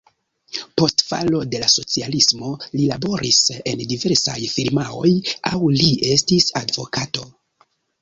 Post 0.81 1.03
falo 1.09 1.41
de 1.55 1.59
la 1.63 1.67
socialismo 1.73 2.49
li 2.73 2.89
laboris 2.93 3.43
en 3.59 3.85
diversaj 3.93 4.37
firmaoj, 4.57 5.15
aŭ 5.55 5.65
li 5.79 5.95
estis 6.19 6.53
advokato. 6.67 7.33